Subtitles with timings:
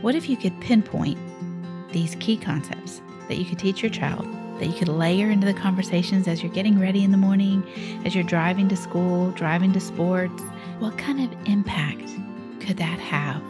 [0.00, 1.18] What if you could pinpoint
[1.92, 4.26] these key concepts that you could teach your child,
[4.60, 7.66] that you could layer into the conversations as you're getting ready in the morning,
[8.04, 10.40] as you're driving to school, driving to sports?
[10.78, 12.08] What kind of impact
[12.60, 13.42] could that have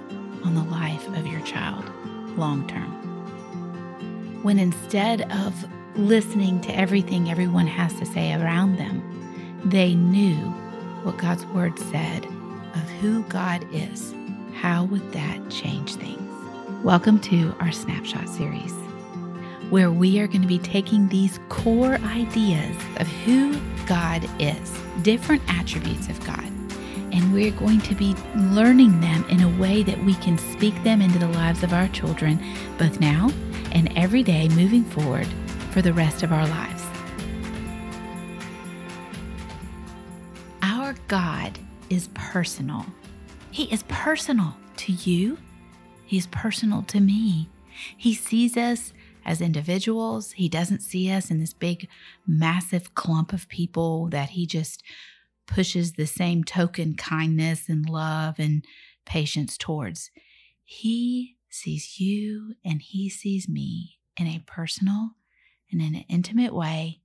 [0.42, 1.84] on the life of your child
[2.38, 2.92] long term?
[4.42, 9.02] When instead of listening to everything everyone has to say around them,
[9.66, 10.36] they knew
[11.02, 14.14] what God's word said of who God is,
[14.54, 16.17] how would that change things?
[16.84, 18.72] Welcome to our Snapshot series,
[19.68, 25.42] where we are going to be taking these core ideas of who God is, different
[25.48, 26.46] attributes of God,
[27.12, 31.02] and we're going to be learning them in a way that we can speak them
[31.02, 32.40] into the lives of our children,
[32.78, 33.28] both now
[33.72, 35.26] and every day moving forward
[35.72, 36.84] for the rest of our lives.
[40.62, 41.58] Our God
[41.90, 42.86] is personal.
[43.50, 45.38] He is personal to you
[46.08, 47.50] He's personal to me.
[47.94, 48.94] He sees us
[49.26, 50.32] as individuals.
[50.32, 51.86] He doesn't see us in this big,
[52.26, 54.82] massive clump of people that he just
[55.46, 58.64] pushes the same token kindness and love and
[59.04, 60.10] patience towards.
[60.64, 65.10] He sees you and he sees me in a personal
[65.70, 67.02] and in an intimate way.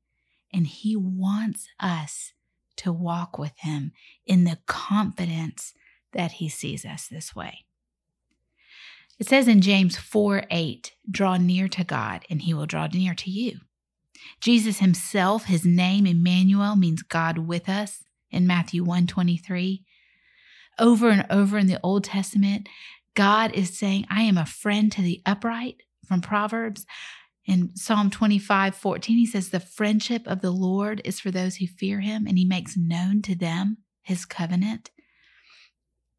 [0.53, 2.31] And he wants us
[2.77, 3.91] to walk with him
[4.25, 5.73] in the confidence
[6.13, 7.65] that he sees us this way.
[9.19, 13.13] It says in James 4 8, draw near to God and he will draw near
[13.13, 13.59] to you.
[14.41, 19.83] Jesus himself, his name Emmanuel means God with us in Matthew 1 23.
[20.79, 22.67] Over and over in the Old Testament,
[23.15, 26.85] God is saying, I am a friend to the upright from Proverbs.
[27.45, 31.67] In Psalm 25 14, he says, The friendship of the Lord is for those who
[31.67, 34.91] fear him, and he makes known to them his covenant.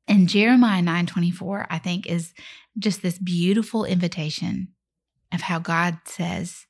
[0.07, 2.35] And Jeremiah 9:24 I think is
[2.79, 4.69] just this beautiful invitation
[5.33, 6.67] of how God says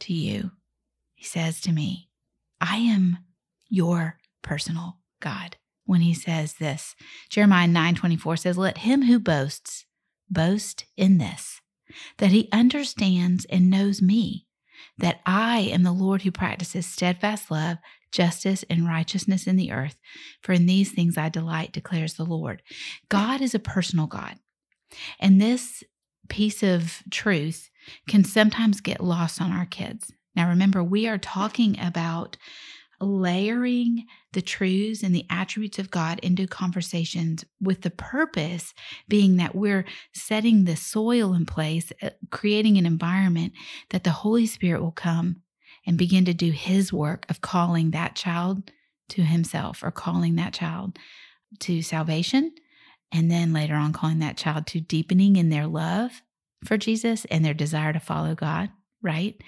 [0.00, 0.52] to you.
[1.14, 2.08] He says to me,
[2.60, 3.18] I am
[3.68, 5.56] your personal God.
[5.84, 6.94] When he says this,
[7.28, 9.86] Jeremiah 9:24 says, "Let him who boasts
[10.30, 11.60] boast in this,
[12.18, 14.46] that he understands and knows me,
[14.98, 17.78] that I am the Lord who practices steadfast love,
[18.12, 19.96] justice, and righteousness in the earth.
[20.42, 22.62] For in these things I delight, declares the Lord.
[23.08, 24.36] God is a personal God.
[25.20, 25.82] And this
[26.28, 27.70] piece of truth
[28.08, 30.12] can sometimes get lost on our kids.
[30.34, 32.36] Now, remember, we are talking about
[33.00, 38.74] layering the truths and the attributes of God into conversations with the purpose
[39.08, 43.52] being that we're setting the soil in place, uh, creating an environment
[43.90, 45.42] that the Holy Spirit will come
[45.86, 48.70] and begin to do His work of calling that child
[49.10, 50.98] to Himself or calling that child
[51.60, 52.52] to salvation.
[53.10, 56.22] And then later on, calling that child to deepening in their love
[56.64, 58.70] for Jesus and their desire to follow God,
[59.02, 59.40] right?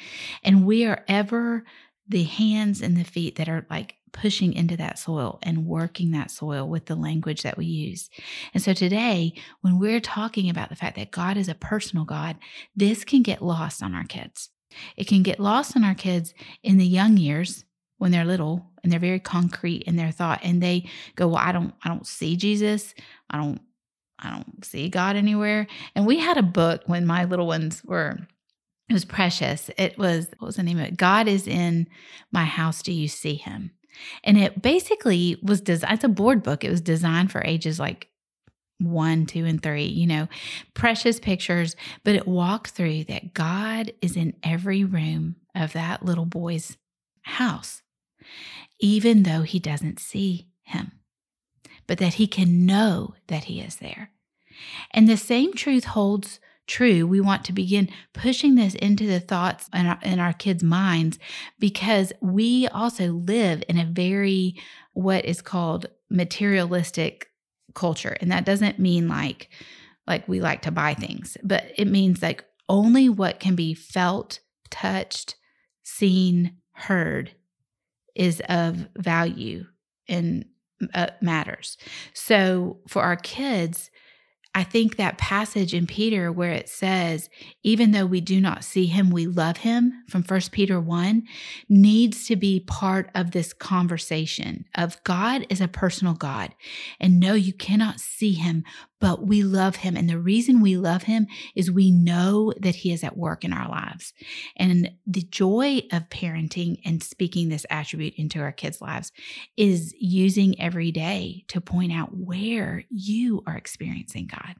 [0.42, 1.64] And we are ever
[2.10, 6.30] the hands and the feet that are like pushing into that soil and working that
[6.30, 8.10] soil with the language that we use.
[8.52, 12.36] And so today, when we're talking about the fact that God is a personal God,
[12.74, 14.50] this can get lost on our kids.
[14.96, 17.64] It can get lost on our kids in the young years
[17.98, 21.52] when they're little and they're very concrete in their thought and they go, "Well, I
[21.52, 22.94] don't I don't see Jesus.
[23.28, 23.60] I don't
[24.18, 28.18] I don't see God anywhere." And we had a book when my little ones were
[28.90, 29.70] it was precious.
[29.78, 30.96] It was, what was the name of it?
[30.96, 31.86] God is in
[32.32, 32.82] my house.
[32.82, 33.70] Do you see him?
[34.24, 36.64] And it basically was designed, it's a board book.
[36.64, 38.08] It was designed for ages like
[38.78, 40.26] one, two, and three, you know,
[40.74, 46.26] precious pictures, but it walked through that God is in every room of that little
[46.26, 46.76] boy's
[47.22, 47.82] house,
[48.80, 50.92] even though he doesn't see him,
[51.86, 54.10] but that he can know that he is there.
[54.90, 59.68] And the same truth holds true, we want to begin pushing this into the thoughts
[59.74, 61.18] in our, in our kids' minds
[61.58, 64.54] because we also live in a very,
[64.92, 67.28] what is called materialistic
[67.74, 68.16] culture.
[68.20, 69.50] And that doesn't mean like,
[70.06, 74.38] like we like to buy things, but it means like only what can be felt,
[74.70, 75.34] touched,
[75.82, 77.32] seen, heard
[78.14, 79.66] is of value
[80.08, 80.44] and
[80.94, 81.76] uh, matters.
[82.14, 83.90] So for our kids,
[84.52, 87.30] I think that passage in Peter where it says,
[87.62, 91.22] even though we do not see him, we love him from 1 Peter 1
[91.68, 96.54] needs to be part of this conversation of God is a personal God.
[96.98, 98.64] And no, you cannot see him,
[99.00, 99.96] but we love him.
[99.96, 103.52] And the reason we love him is we know that he is at work in
[103.52, 104.12] our lives.
[104.56, 109.10] And the joy of parenting and speaking this attribute into our kids' lives
[109.56, 114.56] is using every day to point out where you are experiencing God.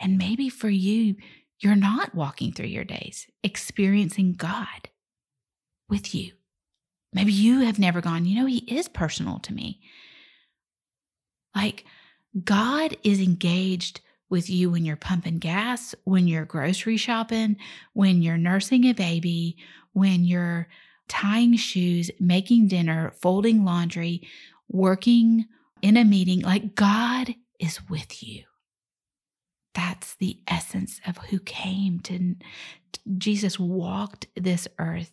[0.00, 1.16] And maybe for you,
[1.60, 4.90] you're not walking through your days experiencing God
[5.88, 6.32] with you.
[7.12, 9.80] Maybe you have never gone, you know, He is personal to me.
[11.54, 11.86] Like,
[12.44, 17.56] God is engaged with you when you're pumping gas, when you're grocery shopping,
[17.92, 19.56] when you're nursing a baby,
[19.92, 20.68] when you're
[21.08, 24.26] tying shoes, making dinner, folding laundry,
[24.68, 25.46] working
[25.82, 26.40] in a meeting.
[26.40, 28.44] Like God is with you.
[29.74, 32.34] That's the essence of who came to
[33.18, 35.12] Jesus walked this earth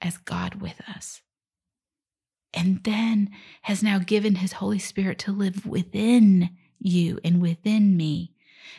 [0.00, 1.20] as God with us.
[2.52, 3.30] And then
[3.62, 6.50] has now given his Holy Spirit to live within
[6.80, 8.32] you and within me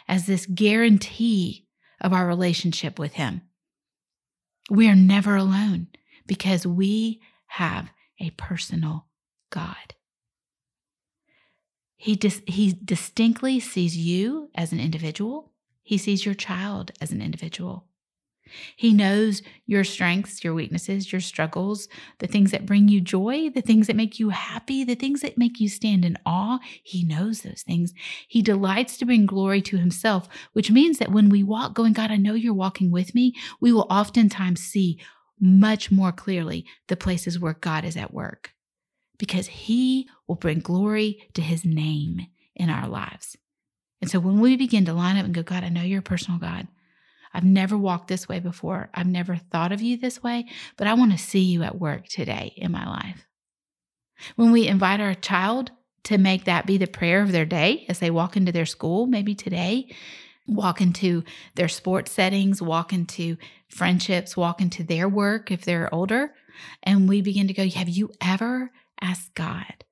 [0.08, 1.66] as this guarantee
[2.02, 3.42] of our relationship with Him.
[4.70, 5.88] We are never alone
[6.28, 7.90] because we have
[8.20, 9.06] a personal
[9.50, 9.96] God.
[11.96, 15.52] He, dis- he distinctly sees you as an individual.
[15.84, 17.86] He sees your child as an individual.
[18.76, 21.88] He knows your strengths, your weaknesses, your struggles,
[22.20, 25.38] the things that bring you joy, the things that make you happy, the things that
[25.38, 26.60] make you stand in awe.
[26.84, 27.94] He knows those things.
[28.28, 32.12] He delights to bring glory to himself, which means that when we walk, going, God,
[32.12, 35.00] I know you're walking with me, we will oftentimes see
[35.40, 38.54] much more clearly the places where God is at work
[39.18, 43.38] because he will bring glory to his name in our lives.
[44.02, 46.04] And so when we begin to line up and go, God, I know you're a
[46.04, 46.68] personal God.
[47.34, 48.90] I've never walked this way before.
[48.94, 50.48] I've never thought of you this way,
[50.78, 53.26] but I want to see you at work today in my life.
[54.36, 55.72] When we invite our child
[56.04, 59.08] to make that be the prayer of their day as they walk into their school,
[59.08, 59.94] maybe today,
[60.48, 61.24] walk into
[61.56, 63.38] their sports settings, walk into
[63.70, 66.34] friendships, walk into their work if they're older,
[66.84, 69.86] and we begin to go, Have you ever asked God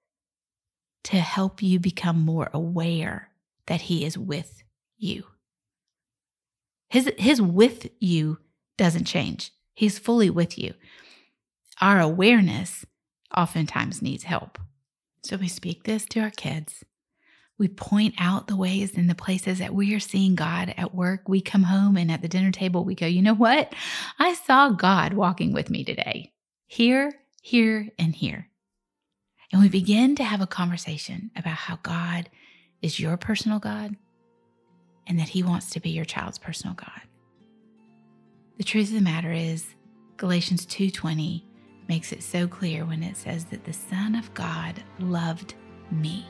[1.06, 3.30] to help you become more aware
[3.68, 4.64] that He is with
[4.98, 5.24] you?
[6.90, 8.40] His his with you
[8.78, 9.52] doesn't change.
[9.74, 10.74] He's fully with you.
[11.80, 12.86] Our awareness
[13.36, 14.58] oftentimes needs help.
[15.24, 16.84] So we speak this to our kids.
[17.58, 21.28] We point out the ways and the places that we are seeing God at work.
[21.28, 23.74] We come home and at the dinner table, we go, you know what?
[24.18, 26.32] I saw God walking with me today.
[26.68, 28.48] Here, here, and here.
[29.52, 32.30] And we begin to have a conversation about how God
[32.82, 33.98] is your personal God
[35.10, 37.02] and that He wants to be your child's personal God.
[38.58, 39.74] The truth of the matter is,
[40.18, 41.44] Galatians 2:20
[41.88, 45.56] makes it so clear when it says that the Son of God loved
[45.92, 46.26] me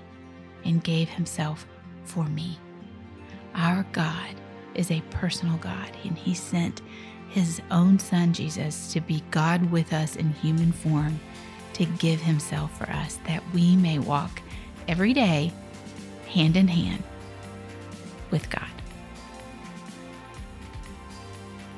[0.64, 1.68] and gave himself
[2.06, 2.58] for me.
[3.56, 4.36] Our God
[4.76, 6.82] is a personal God, and He sent
[7.30, 11.20] His own Son, Jesus, to be God with us in human form,
[11.74, 14.42] to give Himself for us, that we may walk
[14.88, 15.52] every day
[16.28, 17.04] hand in hand
[18.32, 18.70] with God.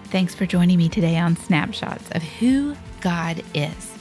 [0.06, 3.98] Thanks for joining me today on Snapshots of Who God Is.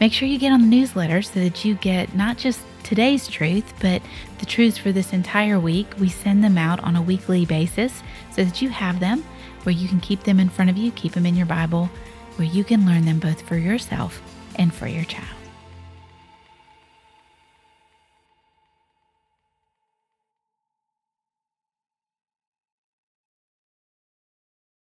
[0.00, 3.72] Make sure you get on the newsletter so that you get not just today's truth,
[3.80, 4.02] but
[4.38, 5.86] the truths for this entire week.
[5.98, 8.02] We send them out on a weekly basis
[8.32, 9.24] so that you have them
[9.62, 11.88] where you can keep them in front of you, keep them in your Bible,
[12.36, 14.20] where you can learn them both for yourself
[14.56, 15.43] and for your child.